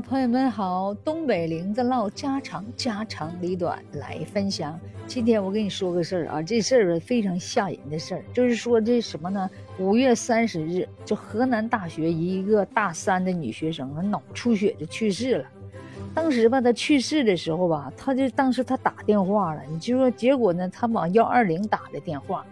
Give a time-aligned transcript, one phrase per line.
[0.00, 4.78] 朋友们好，东北林子唠家常，家长里短来分享。
[5.06, 9.48] 今天我跟你说个事儿啊，这事儿非常吓人的事儿，就是说这什么呢？
[9.78, 15.44] 五月三十日，就河南大学一个大三的女学生脑出血就去世了。
[16.14, 22.44] 当时吧，她去世的时候吧，她就当时她打电话了，你就说结果呢，她往幺二零打的电话，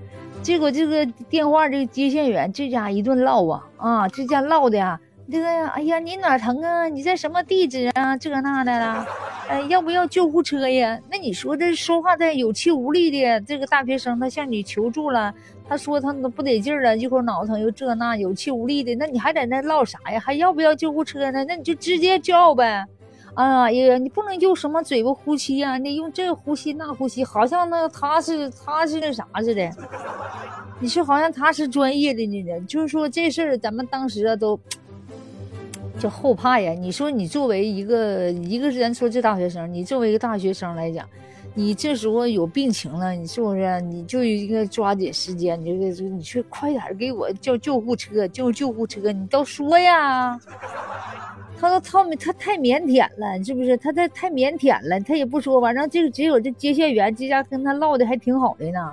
[0.42, 4.98] 结果这个电话这个接线员这家一顿唠啊啊，这家唠的呀。
[5.30, 6.86] 这个呀，哎呀，你哪疼啊？
[6.86, 8.14] 你在什么地址啊？
[8.14, 9.06] 这那的了，
[9.48, 11.00] 哎，要不要救护车呀？
[11.10, 15.32] 那你说这说话的有气无力的，这个大学生他向你求助了，
[15.66, 20.20] 他说他都不得劲了，一会儿脑疼又这那，有气无力的，那你还在那唠啥呀？
[20.20, 21.42] 还要不要救护车呢？
[21.48, 22.84] 那你就直接叫呗。
[23.32, 25.78] 啊呀，你不能用什么嘴巴呼吸呀？
[25.78, 29.70] 你用这呼吸那呼吸，好像那他是他是那啥似的。
[30.78, 32.60] 你说好像他是专业的呢？
[32.68, 34.60] 就是说这事儿，咱们当时啊都。
[35.98, 36.72] 就后怕呀！
[36.72, 41.08] 你说你作为一个一个人说这大学生，你作为一个大学生来讲，
[41.54, 43.80] 你这时候有病情了，你是不是？
[43.82, 49.12] 你就应该抓紧时间，你这个你去快点给我叫救护车，叫救护车！
[49.12, 50.38] 你都说呀，
[51.60, 53.76] 他都他他太腼腆了，是不是？
[53.76, 55.60] 他太太腼腆了，他也不说。
[55.60, 58.92] 反正这只有这接线员这家跟他唠的还挺好的呢，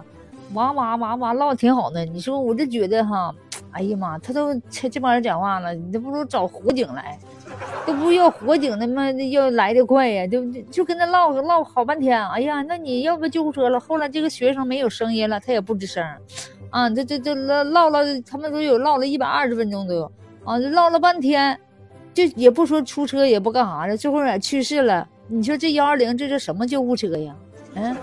[0.53, 2.05] 哇哇哇哇唠的挺好的。
[2.05, 3.33] 你说我就觉得哈。
[3.71, 7.17] 哎呀妈，他都这这帮人讲话了，你都不如找火警来，
[7.85, 12.21] 都不要火警他妈要来的快呀，就就跟他唠唠好半天。
[12.29, 13.79] 哎呀，那你要不救护车了？
[13.79, 16.03] 后来这个学生没有声音了，他也不吱声，
[16.69, 20.11] 啊，这这这唠唠了，他们都有唠了一百二十分钟都有，
[20.43, 21.57] 啊，唠了半天，
[22.13, 25.07] 就也不说出车，也不干啥的，最后也去世了。
[25.27, 27.35] 你说这幺二零这是什么救护车呀？
[27.75, 27.95] 嗯。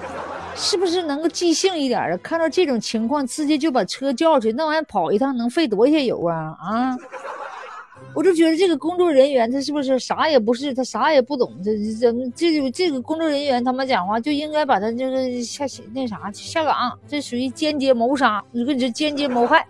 [0.58, 2.16] 是不是能够即兴一点啊？
[2.18, 6.56] 看到这种情况，直接就把车叫去，那玩意跑一趟能费多些油啊？
[6.60, 6.96] 啊！
[8.12, 11.70] 我就觉得这个工作人员他是不是啥也不是，他啥也不懂，这
[12.00, 15.64] 怎么这这个工作人员他们讲话就应该把他这个下
[15.94, 19.64] 那啥下岗，这属于间接谋杀，你说你这间接谋害，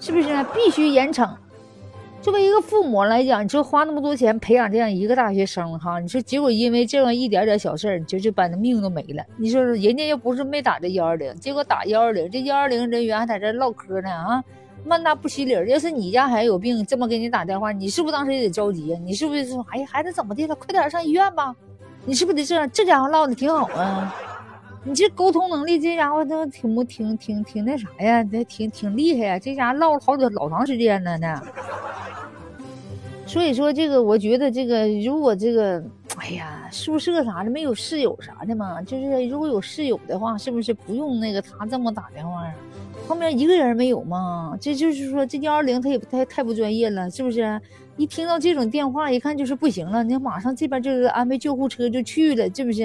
[0.00, 0.28] 是不是？
[0.54, 1.28] 必须严惩。
[2.22, 9.24] 作为一个父母来讲，你说花那么多钱培养这样一个大学生哈，你说结果因为这样一点点小事儿，就就把那命都没了。
[9.36, 14.44] 你说人家又不是没打这幺二零，结果打幺二零，这幺二零人员还在这唠嗑呢啊，
[14.84, 15.52] 慢大不稀理。
[15.68, 19.00] 要是你家孩子有病，这么给你打电话，你是不是当时也得着急啊？
[19.04, 20.54] 你是不是说，哎呀，孩子怎么的了？
[20.54, 21.52] 快点上医院吧。
[22.04, 22.70] 你是不是得这样？
[22.70, 24.14] 这家伙唠的挺好啊，
[24.84, 28.22] 你这沟通能力，这家伙都挺不挺挺挺那啥呀？
[28.22, 31.42] 这挺挺厉害呀，这家伙唠了好久老长时间了呢。
[33.32, 35.82] 所以说这个，我觉得这个，如果这个，
[36.16, 42.54] 哎呀，宿舍啥的没有室友啥的嘛，就是如果有室友的话，是不是不用那个他这么打电话啊？
[43.08, 44.54] 旁边一个人没有吗？
[44.60, 47.58] 这就是说这幺二零他也不太太不专业了，是不是？
[47.96, 52.84] 一听到这种电话，一看就是不行了，你马上这边就是安排救护车就去了，是不是？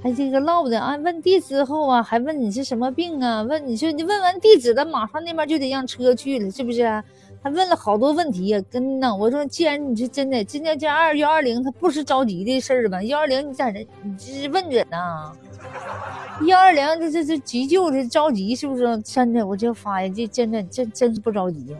[0.00, 3.42] 还这个唠的啊，问地之后啊，还问你是什么病啊？
[3.42, 7.02] 问你说你问完地址了，马上那边就得让车去了，是不是？
[7.46, 13.00] 还问了好多问题呀，跟呢，我说既然你是真的，今天这二幺二零，他不是着急的事儿吧？
[13.04, 15.32] 幺二零你在这，你这是问诊呐？
[16.48, 19.00] 幺二零这这这急救的着急是不是？
[19.02, 21.76] 真的，我就发现这真的真真是不着急。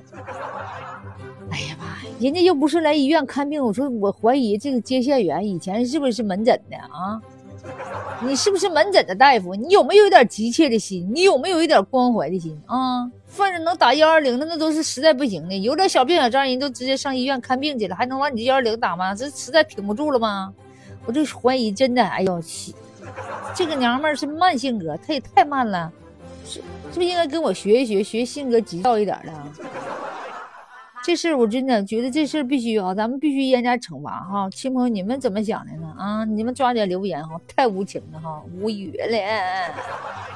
[1.51, 7.21] 哎呀妈呀，人家又不是来医院看病，我说我怀疑这个接线员以前是不是门诊的啊？
[8.23, 9.55] 你是不是门诊的大夫？
[9.55, 11.09] 你有没有一点急切的心？
[11.15, 13.11] 你有没有一点关怀的心啊？
[13.27, 15.57] 犯人能打幺二零的，那都是实在不行的。
[15.57, 19.15] 有点小病小灾，人都直接上医院看病去了，还能往你这幺二零打吗？
[19.15, 20.53] 这实在挺不住了吗？
[21.05, 22.75] 我就怀疑，真的，哎呦，去！
[23.55, 25.93] 这个娘们儿是慢性格，她也太慢了，
[26.45, 29.33] 是是不是应该跟我学一学，学性格急躁一点的？
[31.05, 35.86] 这事儿我真的觉得这事儿必须啊，咱们必须严加惩罚哈，亲朋你们怎么想的呢？
[35.97, 40.36] 啊，你们抓紧留言哈，太无情了哈，无语了。